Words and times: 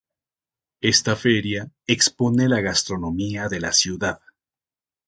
Esta 0.93 1.15
feria 1.15 1.69
expone 1.85 2.49
la 2.49 2.59
gastronomía 2.61 3.47
de 3.49 3.59
la 3.59 3.71
ciudad. 3.71 4.19